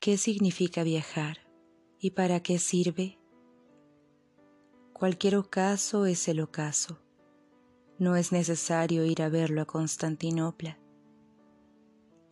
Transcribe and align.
¿Qué 0.00 0.16
significa 0.16 0.82
viajar 0.82 1.40
y 1.98 2.12
para 2.12 2.42
qué 2.42 2.58
sirve? 2.58 3.18
Cualquier 4.94 5.36
ocaso 5.36 6.06
es 6.06 6.26
el 6.28 6.40
ocaso. 6.40 7.02
No 7.98 8.16
es 8.16 8.32
necesario 8.32 9.04
ir 9.04 9.20
a 9.20 9.28
verlo 9.28 9.60
a 9.60 9.66
Constantinopla. 9.66 10.78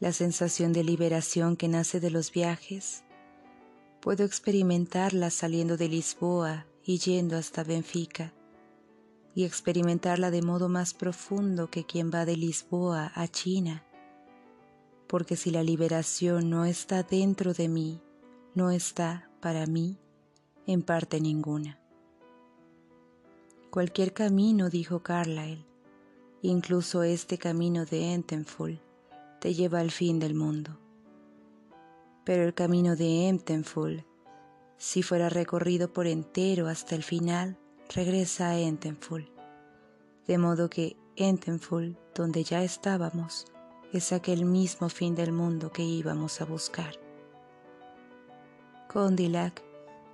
La 0.00 0.12
sensación 0.12 0.72
de 0.72 0.82
liberación 0.82 1.58
que 1.58 1.68
nace 1.68 2.00
de 2.00 2.10
los 2.10 2.32
viajes, 2.32 3.04
puedo 4.00 4.24
experimentarla 4.24 5.28
saliendo 5.28 5.76
de 5.76 5.88
Lisboa 5.88 6.66
y 6.82 6.96
yendo 7.00 7.36
hasta 7.36 7.64
Benfica, 7.64 8.32
y 9.34 9.44
experimentarla 9.44 10.30
de 10.30 10.40
modo 10.40 10.70
más 10.70 10.94
profundo 10.94 11.68
que 11.68 11.84
quien 11.84 12.10
va 12.10 12.24
de 12.24 12.38
Lisboa 12.38 13.12
a 13.14 13.28
China 13.28 13.84
porque 15.08 15.36
si 15.36 15.50
la 15.50 15.62
liberación 15.62 16.50
no 16.50 16.64
está 16.64 17.02
dentro 17.02 17.54
de 17.54 17.68
mí, 17.68 18.00
no 18.54 18.70
está 18.70 19.30
para 19.40 19.66
mí 19.66 19.98
en 20.66 20.82
parte 20.82 21.20
ninguna. 21.20 21.80
Cualquier 23.70 24.12
camino, 24.12 24.70
dijo 24.70 25.02
Carlyle, 25.02 25.64
incluso 26.42 27.02
este 27.02 27.38
camino 27.38 27.84
de 27.84 28.12
Entenfull, 28.12 28.80
te 29.40 29.54
lleva 29.54 29.80
al 29.80 29.90
fin 29.90 30.18
del 30.18 30.34
mundo. 30.34 30.78
Pero 32.24 32.44
el 32.44 32.54
camino 32.54 32.94
de 32.96 33.28
Entenfull, 33.28 34.04
si 34.76 35.02
fuera 35.02 35.28
recorrido 35.28 35.92
por 35.92 36.06
entero 36.06 36.68
hasta 36.68 36.94
el 36.94 37.02
final, 37.02 37.58
regresa 37.94 38.50
a 38.50 38.58
Entenfull. 38.58 39.30
De 40.26 40.36
modo 40.36 40.68
que 40.68 40.96
Entenfull, 41.16 41.96
donde 42.14 42.44
ya 42.44 42.62
estábamos, 42.62 43.46
es 43.92 44.12
aquel 44.12 44.44
mismo 44.44 44.88
fin 44.88 45.14
del 45.14 45.32
mundo 45.32 45.72
que 45.72 45.82
íbamos 45.82 46.40
a 46.40 46.44
buscar. 46.44 46.94
Condillac 48.92 49.62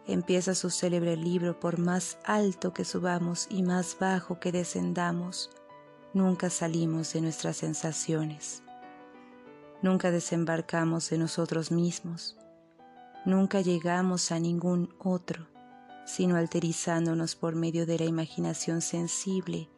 empieza 0.07 0.55
su 0.55 0.71
célebre 0.71 1.17
libro 1.17 1.59
por 1.59 1.79
más 1.79 2.19
alto 2.25 2.73
que 2.73 2.85
subamos 2.85 3.47
y 3.51 3.63
más 3.63 3.97
bajo 3.99 4.39
que 4.39 4.53
descendamos, 4.53 5.51
nunca 6.13 6.51
salimos 6.51 7.13
de 7.13 7.21
nuestras 7.21 7.57
sensaciones, 7.57 8.63
nunca 9.83 10.11
desembarcamos 10.11 11.11
de 11.11 11.19
nosotros 11.19 11.71
mismos, 11.71 12.37
nunca 13.25 13.61
llegamos 13.61 14.31
a 14.31 14.39
ningún 14.39 14.95
otro, 14.99 15.47
sino 16.05 16.37
alterizándonos 16.37 17.35
por 17.35 17.55
medio 17.55 17.87
de 17.87 17.99
la 17.99 18.05
imaginación 18.05 18.83
sensible 18.83 19.71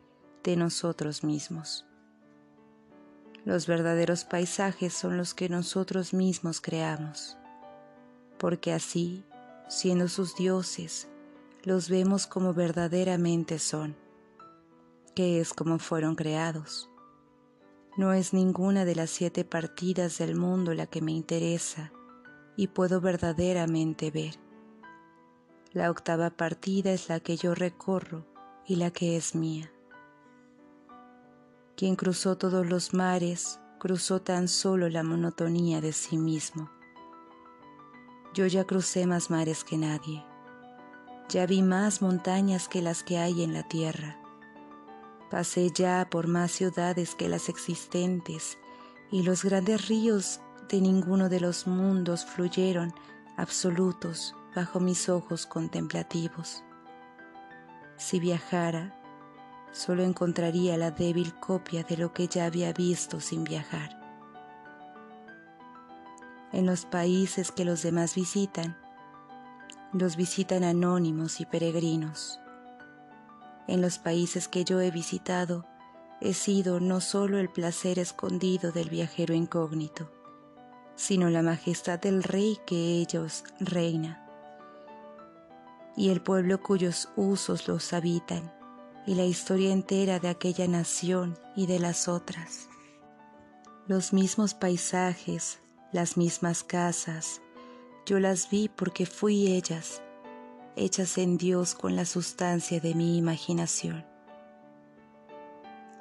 de 0.42 0.56
nosotros 0.56 1.22
mismos. 1.22 1.86
Los 3.46 3.68
verdaderos 3.68 4.24
paisajes 4.24 4.92
son 4.92 5.16
los 5.16 5.32
que 5.32 5.48
nosotros 5.48 6.12
mismos 6.12 6.60
creamos, 6.60 7.38
porque 8.38 8.72
así, 8.72 9.24
siendo 9.68 10.08
sus 10.08 10.34
dioses, 10.34 11.06
los 11.62 11.88
vemos 11.88 12.26
como 12.26 12.54
verdaderamente 12.54 13.60
son, 13.60 13.94
que 15.14 15.40
es 15.40 15.54
como 15.54 15.78
fueron 15.78 16.16
creados. 16.16 16.90
No 17.96 18.12
es 18.12 18.34
ninguna 18.34 18.84
de 18.84 18.96
las 18.96 19.10
siete 19.10 19.44
partidas 19.44 20.18
del 20.18 20.34
mundo 20.34 20.74
la 20.74 20.88
que 20.88 21.00
me 21.00 21.12
interesa 21.12 21.92
y 22.56 22.66
puedo 22.66 23.00
verdaderamente 23.00 24.10
ver. 24.10 24.34
La 25.72 25.92
octava 25.92 26.30
partida 26.30 26.90
es 26.90 27.08
la 27.08 27.20
que 27.20 27.36
yo 27.36 27.54
recorro 27.54 28.26
y 28.66 28.74
la 28.74 28.90
que 28.90 29.16
es 29.16 29.36
mía. 29.36 29.70
Quien 31.76 31.94
cruzó 31.94 32.38
todos 32.38 32.66
los 32.66 32.94
mares, 32.94 33.60
cruzó 33.78 34.22
tan 34.22 34.48
solo 34.48 34.88
la 34.88 35.02
monotonía 35.02 35.82
de 35.82 35.92
sí 35.92 36.16
mismo. 36.16 36.70
Yo 38.32 38.46
ya 38.46 38.64
crucé 38.64 39.06
más 39.06 39.28
mares 39.30 39.62
que 39.62 39.76
nadie. 39.76 40.24
Ya 41.28 41.44
vi 41.44 41.60
más 41.60 42.00
montañas 42.00 42.68
que 42.68 42.80
las 42.80 43.02
que 43.02 43.18
hay 43.18 43.42
en 43.42 43.52
la 43.52 43.62
tierra. 43.68 44.18
Pasé 45.30 45.70
ya 45.70 46.08
por 46.10 46.28
más 46.28 46.50
ciudades 46.52 47.14
que 47.14 47.28
las 47.28 47.50
existentes 47.50 48.56
y 49.10 49.22
los 49.22 49.44
grandes 49.44 49.86
ríos 49.88 50.40
de 50.70 50.80
ninguno 50.80 51.28
de 51.28 51.40
los 51.40 51.66
mundos 51.66 52.24
fluyeron 52.24 52.94
absolutos 53.36 54.34
bajo 54.54 54.80
mis 54.80 55.10
ojos 55.10 55.44
contemplativos. 55.44 56.64
Si 57.98 58.18
viajara, 58.18 58.98
solo 59.76 60.02
encontraría 60.02 60.78
la 60.78 60.90
débil 60.90 61.34
copia 61.34 61.82
de 61.82 61.98
lo 61.98 62.14
que 62.14 62.28
ya 62.28 62.46
había 62.46 62.72
visto 62.72 63.20
sin 63.20 63.44
viajar. 63.44 64.00
En 66.52 66.64
los 66.64 66.86
países 66.86 67.52
que 67.52 67.66
los 67.66 67.82
demás 67.82 68.14
visitan, 68.14 68.74
los 69.92 70.16
visitan 70.16 70.64
anónimos 70.64 71.40
y 71.40 71.46
peregrinos. 71.46 72.40
En 73.66 73.82
los 73.82 73.98
países 73.98 74.48
que 74.48 74.64
yo 74.64 74.80
he 74.80 74.90
visitado, 74.90 75.66
he 76.22 76.32
sido 76.32 76.80
no 76.80 77.02
solo 77.02 77.38
el 77.38 77.50
placer 77.50 77.98
escondido 77.98 78.72
del 78.72 78.88
viajero 78.88 79.34
incógnito, 79.34 80.10
sino 80.94 81.28
la 81.28 81.42
majestad 81.42 82.00
del 82.00 82.22
rey 82.22 82.58
que 82.64 83.02
ellos 83.02 83.44
reina, 83.60 84.26
y 85.96 86.08
el 86.08 86.22
pueblo 86.22 86.62
cuyos 86.62 87.10
usos 87.16 87.68
los 87.68 87.92
habitan 87.92 88.56
y 89.06 89.14
la 89.14 89.24
historia 89.24 89.72
entera 89.72 90.18
de 90.18 90.28
aquella 90.28 90.66
nación 90.66 91.38
y 91.54 91.66
de 91.66 91.78
las 91.78 92.08
otras. 92.08 92.68
Los 93.86 94.12
mismos 94.12 94.54
paisajes, 94.54 95.60
las 95.92 96.16
mismas 96.16 96.64
casas, 96.64 97.40
yo 98.04 98.18
las 98.18 98.50
vi 98.50 98.68
porque 98.68 99.06
fui 99.06 99.46
ellas, 99.52 100.02
hechas 100.74 101.18
en 101.18 101.38
Dios 101.38 101.74
con 101.74 101.94
la 101.94 102.04
sustancia 102.04 102.80
de 102.80 102.94
mi 102.94 103.16
imaginación. 103.16 104.04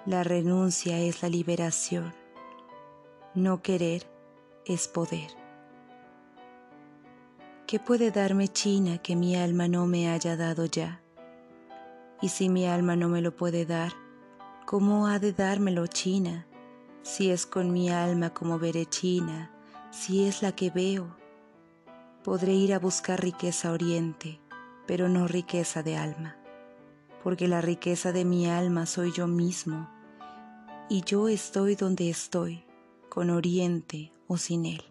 La 0.05 0.23
renuncia 0.23 0.99
es 0.99 1.21
la 1.21 1.29
liberación. 1.29 2.13
No 3.33 3.61
querer 3.61 4.07
es 4.65 4.87
poder. 4.87 5.31
¿Qué 7.65 7.79
puede 7.79 8.11
darme 8.11 8.47
China 8.47 8.99
que 8.99 9.15
mi 9.15 9.35
alma 9.35 9.67
no 9.67 9.87
me 9.87 10.09
haya 10.09 10.37
dado 10.37 10.65
ya? 10.65 11.01
Y 12.25 12.29
si 12.29 12.49
mi 12.49 12.65
alma 12.65 12.95
no 12.95 13.07
me 13.07 13.21
lo 13.21 13.35
puede 13.35 13.67
dar, 13.67 13.93
¿cómo 14.65 15.05
ha 15.05 15.19
de 15.19 15.31
dármelo 15.31 15.85
China? 15.85 16.47
Si 17.03 17.29
es 17.29 17.45
con 17.45 17.71
mi 17.71 17.91
alma 17.91 18.33
como 18.33 18.57
veré 18.57 18.87
China, 18.87 19.51
si 19.91 20.25
es 20.25 20.41
la 20.41 20.51
que 20.51 20.71
veo. 20.71 21.15
Podré 22.23 22.53
ir 22.53 22.73
a 22.73 22.79
buscar 22.79 23.21
riqueza 23.21 23.71
oriente, 23.71 24.39
pero 24.87 25.07
no 25.07 25.27
riqueza 25.27 25.83
de 25.83 25.97
alma, 25.97 26.35
porque 27.23 27.47
la 27.47 27.61
riqueza 27.61 28.11
de 28.11 28.25
mi 28.25 28.49
alma 28.49 28.87
soy 28.87 29.11
yo 29.11 29.27
mismo, 29.27 29.87
y 30.89 31.03
yo 31.03 31.29
estoy 31.29 31.75
donde 31.75 32.09
estoy, 32.09 32.65
con 33.07 33.29
oriente 33.29 34.11
o 34.25 34.37
sin 34.37 34.65
él. 34.65 34.83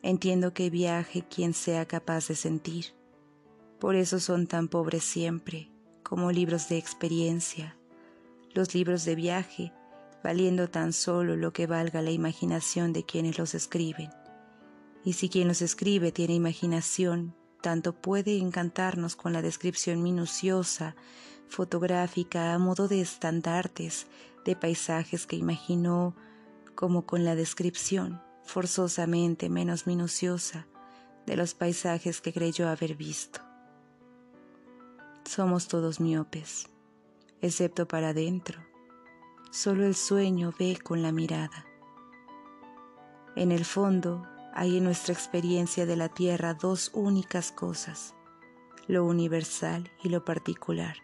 Entiendo 0.00 0.54
que 0.54 0.70
viaje 0.70 1.26
quien 1.28 1.52
sea 1.52 1.84
capaz 1.84 2.28
de 2.28 2.36
sentir 2.36 2.98
por 3.80 3.96
eso 3.96 4.20
son 4.20 4.46
tan 4.46 4.68
pobres 4.68 5.02
siempre, 5.02 5.70
como 6.02 6.30
libros 6.30 6.68
de 6.68 6.76
experiencia, 6.76 7.76
los 8.52 8.74
libros 8.74 9.06
de 9.06 9.14
viaje, 9.14 9.72
valiendo 10.22 10.68
tan 10.68 10.92
solo 10.92 11.34
lo 11.34 11.52
que 11.54 11.66
valga 11.66 12.02
la 12.02 12.10
imaginación 12.10 12.92
de 12.92 13.04
quienes 13.04 13.38
los 13.38 13.54
escriben. 13.54 14.10
Y 15.02 15.14
si 15.14 15.30
quien 15.30 15.48
los 15.48 15.62
escribe 15.62 16.12
tiene 16.12 16.34
imaginación, 16.34 17.34
tanto 17.62 17.94
puede 17.94 18.36
encantarnos 18.36 19.16
con 19.16 19.32
la 19.32 19.40
descripción 19.40 20.02
minuciosa, 20.02 20.94
fotográfica, 21.48 22.52
a 22.52 22.58
modo 22.58 22.86
de 22.86 23.00
estandartes 23.00 24.06
de 24.44 24.56
paisajes 24.56 25.26
que 25.26 25.36
imaginó, 25.36 26.14
como 26.74 27.06
con 27.06 27.24
la 27.24 27.34
descripción, 27.34 28.20
forzosamente 28.44 29.48
menos 29.48 29.86
minuciosa, 29.86 30.66
de 31.26 31.36
los 31.36 31.54
paisajes 31.54 32.20
que 32.20 32.32
creyó 32.32 32.68
haber 32.68 32.94
visto. 32.94 33.49
Somos 35.30 35.68
todos 35.68 36.00
miopes, 36.00 36.68
excepto 37.40 37.86
para 37.86 38.08
adentro. 38.08 38.58
Solo 39.52 39.86
el 39.86 39.94
sueño 39.94 40.52
ve 40.58 40.76
con 40.82 41.02
la 41.02 41.12
mirada. 41.12 41.66
En 43.36 43.52
el 43.52 43.64
fondo 43.64 44.26
hay 44.52 44.78
en 44.78 44.82
nuestra 44.82 45.14
experiencia 45.14 45.86
de 45.86 45.94
la 45.94 46.08
tierra 46.08 46.54
dos 46.54 46.90
únicas 46.94 47.52
cosas, 47.52 48.16
lo 48.88 49.04
universal 49.04 49.88
y 50.02 50.08
lo 50.08 50.24
particular. 50.24 50.96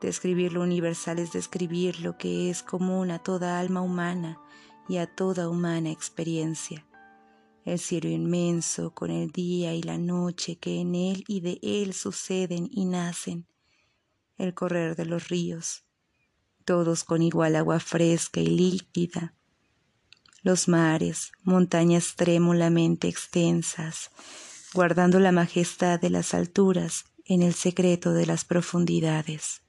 Describir 0.00 0.54
lo 0.54 0.62
universal 0.62 1.18
es 1.18 1.32
describir 1.32 2.00
lo 2.00 2.16
que 2.16 2.48
es 2.48 2.62
común 2.62 3.10
a 3.10 3.18
toda 3.18 3.60
alma 3.60 3.82
humana 3.82 4.40
y 4.88 4.96
a 4.96 5.14
toda 5.14 5.50
humana 5.50 5.90
experiencia 5.90 6.86
el 7.64 7.78
cielo 7.78 8.08
inmenso 8.08 8.92
con 8.92 9.10
el 9.10 9.30
día 9.30 9.74
y 9.74 9.82
la 9.82 9.98
noche 9.98 10.56
que 10.56 10.80
en 10.80 10.94
él 10.94 11.24
y 11.28 11.40
de 11.40 11.58
él 11.62 11.94
suceden 11.94 12.68
y 12.70 12.84
nacen, 12.84 13.46
el 14.36 14.54
correr 14.54 14.96
de 14.96 15.06
los 15.06 15.28
ríos, 15.28 15.84
todos 16.64 17.04
con 17.04 17.22
igual 17.22 17.56
agua 17.56 17.80
fresca 17.80 18.40
y 18.40 18.46
líquida, 18.46 19.34
los 20.42 20.66
mares, 20.66 21.30
montañas 21.44 22.16
trémulamente 22.16 23.06
extensas, 23.06 24.10
guardando 24.74 25.20
la 25.20 25.30
majestad 25.30 26.00
de 26.00 26.10
las 26.10 26.34
alturas 26.34 27.04
en 27.24 27.42
el 27.42 27.54
secreto 27.54 28.12
de 28.12 28.26
las 28.26 28.44
profundidades. 28.44 29.62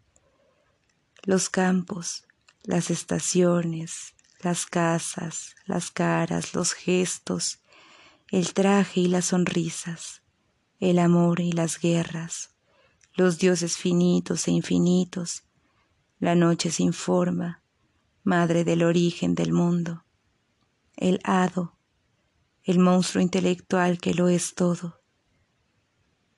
Los 1.22 1.50
campos, 1.50 2.26
las 2.64 2.90
estaciones, 2.90 4.16
las 4.42 4.66
casas, 4.66 5.56
las 5.66 5.92
caras, 5.92 6.56
los 6.56 6.74
gestos, 6.74 7.60
el 8.32 8.54
traje 8.54 9.02
y 9.02 9.08
las 9.08 9.26
sonrisas, 9.26 10.24
el 10.80 11.00
amor 11.00 11.40
y 11.40 11.52
las 11.52 11.80
guerras, 11.80 12.56
los 13.16 13.38
dioses 13.38 13.78
finitos 13.78 14.48
e 14.48 14.52
infinitos, 14.52 15.44
la 16.20 16.36
noche 16.36 16.72
sin 16.72 16.94
forma, 16.94 17.62
madre 18.24 18.64
del 18.64 18.84
origen 18.84 19.36
del 19.36 19.52
mundo, 19.52 20.06
el 20.96 21.20
hado, 21.24 21.78
el 22.64 22.80
monstruo 22.80 23.22
intelectual 23.22 24.00
que 24.00 24.14
lo 24.14 24.30
es 24.30 24.56
todo. 24.56 25.02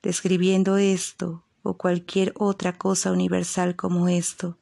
Describiendo 0.02 0.76
esto 0.76 1.46
o 1.62 1.76
cualquier 1.76 2.32
otra 2.36 2.76
cosa 2.76 3.12
universal 3.12 3.76
como 3.76 4.08
esto, 4.08 4.58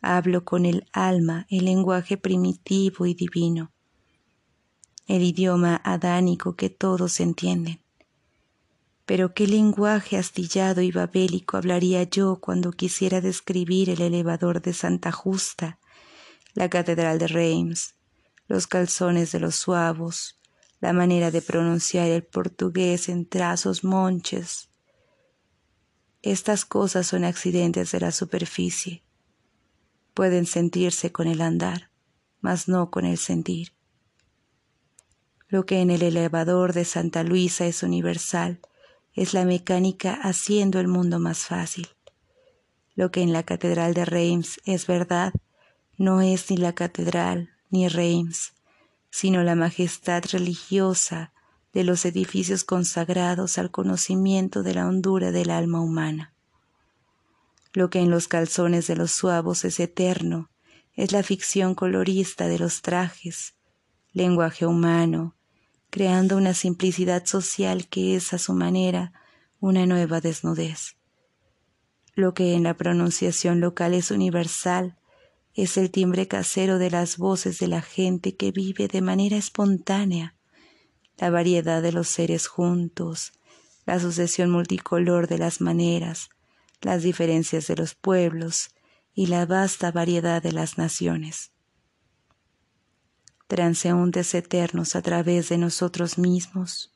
hablo 0.00 0.44
con 0.44 0.66
el 0.66 0.86
alma 0.92 1.46
el 1.50 1.64
lenguaje 1.64 2.16
primitivo 2.16 3.06
y 3.06 3.14
divino, 3.14 3.72
el 5.10 5.22
idioma 5.22 5.80
adánico 5.82 6.54
que 6.54 6.70
todos 6.70 7.18
entienden. 7.18 7.80
Pero 9.06 9.34
qué 9.34 9.48
lenguaje 9.48 10.16
astillado 10.16 10.82
y 10.82 10.92
babélico 10.92 11.56
hablaría 11.56 12.04
yo 12.04 12.36
cuando 12.36 12.70
quisiera 12.70 13.20
describir 13.20 13.90
el 13.90 14.02
elevador 14.02 14.62
de 14.62 14.72
Santa 14.72 15.10
Justa, 15.10 15.80
la 16.54 16.70
catedral 16.70 17.18
de 17.18 17.26
Reims, 17.26 17.96
los 18.46 18.68
calzones 18.68 19.32
de 19.32 19.40
los 19.40 19.56
suavos, 19.56 20.36
la 20.80 20.92
manera 20.92 21.32
de 21.32 21.42
pronunciar 21.42 22.06
el 22.06 22.22
portugués 22.22 23.08
en 23.08 23.26
trazos 23.26 23.82
monches. 23.82 24.68
Estas 26.22 26.64
cosas 26.64 27.08
son 27.08 27.24
accidentes 27.24 27.90
de 27.90 27.98
la 27.98 28.12
superficie. 28.12 29.02
Pueden 30.14 30.46
sentirse 30.46 31.10
con 31.10 31.26
el 31.26 31.40
andar, 31.40 31.90
mas 32.40 32.68
no 32.68 32.92
con 32.92 33.04
el 33.04 33.18
sentir. 33.18 33.72
Lo 35.50 35.66
que 35.66 35.80
en 35.80 35.90
el 35.90 36.02
elevador 36.02 36.72
de 36.72 36.84
Santa 36.84 37.24
Luisa 37.24 37.66
es 37.66 37.82
universal, 37.82 38.60
es 39.14 39.34
la 39.34 39.44
mecánica 39.44 40.14
haciendo 40.14 40.78
el 40.78 40.86
mundo 40.86 41.18
más 41.18 41.40
fácil. 41.40 41.88
Lo 42.94 43.10
que 43.10 43.22
en 43.22 43.32
la 43.32 43.42
Catedral 43.42 43.92
de 43.92 44.04
Reims 44.04 44.60
es 44.64 44.86
verdad, 44.86 45.32
no 45.98 46.20
es 46.20 46.50
ni 46.50 46.56
la 46.56 46.72
catedral 46.72 47.50
ni 47.68 47.88
Reims, 47.88 48.54
sino 49.10 49.42
la 49.42 49.54
majestad 49.54 50.22
religiosa 50.30 51.32
de 51.72 51.84
los 51.84 52.04
edificios 52.04 52.64
consagrados 52.64 53.58
al 53.58 53.70
conocimiento 53.70 54.62
de 54.62 54.74
la 54.74 54.86
hondura 54.86 55.32
del 55.32 55.50
alma 55.50 55.80
humana. 55.80 56.32
Lo 57.72 57.90
que 57.90 57.98
en 57.98 58.10
los 58.10 58.28
calzones 58.28 58.86
de 58.86 58.96
los 58.96 59.12
suavos 59.12 59.64
es 59.64 59.78
eterno 59.78 60.48
es 60.94 61.12
la 61.12 61.22
ficción 61.22 61.74
colorista 61.74 62.48
de 62.48 62.58
los 62.58 62.82
trajes, 62.82 63.54
lenguaje 64.12 64.64
humano, 64.64 65.36
creando 65.90 66.36
una 66.36 66.54
simplicidad 66.54 67.26
social 67.26 67.88
que 67.88 68.16
es 68.16 68.32
a 68.32 68.38
su 68.38 68.54
manera 68.54 69.12
una 69.58 69.86
nueva 69.86 70.20
desnudez. 70.20 70.96
Lo 72.14 72.32
que 72.32 72.54
en 72.54 72.62
la 72.62 72.74
pronunciación 72.74 73.60
local 73.60 73.94
es 73.94 74.10
universal 74.10 74.96
es 75.54 75.76
el 75.76 75.90
timbre 75.90 76.28
casero 76.28 76.78
de 76.78 76.90
las 76.90 77.18
voces 77.18 77.58
de 77.58 77.66
la 77.66 77.82
gente 77.82 78.36
que 78.36 78.52
vive 78.52 78.88
de 78.88 79.02
manera 79.02 79.36
espontánea, 79.36 80.36
la 81.18 81.30
variedad 81.30 81.82
de 81.82 81.92
los 81.92 82.08
seres 82.08 82.46
juntos, 82.46 83.32
la 83.84 83.98
sucesión 83.98 84.50
multicolor 84.50 85.26
de 85.26 85.38
las 85.38 85.60
maneras, 85.60 86.30
las 86.80 87.02
diferencias 87.02 87.66
de 87.66 87.76
los 87.76 87.94
pueblos 87.94 88.70
y 89.12 89.26
la 89.26 89.44
vasta 89.44 89.90
variedad 89.90 90.40
de 90.42 90.52
las 90.52 90.78
naciones 90.78 91.50
transeúntes 93.50 94.32
eternos 94.32 94.96
a 94.96 95.02
través 95.02 95.50
de 95.50 95.58
nosotros 95.58 96.16
mismos. 96.16 96.94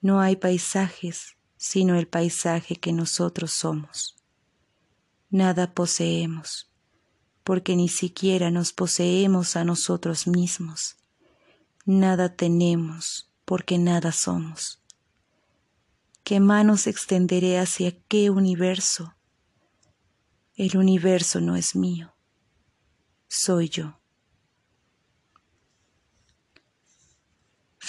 No 0.00 0.20
hay 0.20 0.36
paisajes 0.36 1.36
sino 1.62 1.94
el 1.94 2.08
paisaje 2.08 2.76
que 2.76 2.90
nosotros 2.90 3.52
somos. 3.52 4.16
Nada 5.28 5.74
poseemos, 5.74 6.72
porque 7.44 7.76
ni 7.76 7.90
siquiera 7.90 8.50
nos 8.50 8.72
poseemos 8.72 9.56
a 9.56 9.64
nosotros 9.64 10.26
mismos. 10.26 10.96
Nada 11.84 12.34
tenemos, 12.34 13.30
porque 13.44 13.76
nada 13.76 14.10
somos. 14.10 14.82
¿Qué 16.24 16.40
manos 16.40 16.86
extenderé 16.86 17.58
hacia 17.58 17.92
qué 18.08 18.30
universo? 18.30 19.14
El 20.56 20.78
universo 20.78 21.42
no 21.42 21.56
es 21.56 21.76
mío, 21.76 22.14
soy 23.28 23.68
yo. 23.68 23.99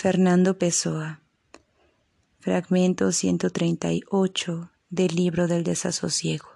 Fernando 0.01 0.57
Pessoa. 0.57 1.19
Fragmento 2.39 3.11
138 3.11 4.71
del 4.89 5.15
libro 5.15 5.45
del 5.45 5.63
desasosiego. 5.63 6.50